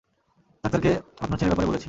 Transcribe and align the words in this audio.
ডাক্তারকে 0.63 0.91
আপনার 1.21 1.37
ছেলের 1.39 1.51
ব্যাপারে 1.51 1.67
বলেছি। 1.67 1.79